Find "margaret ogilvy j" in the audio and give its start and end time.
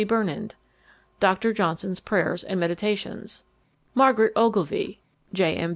3.93-5.55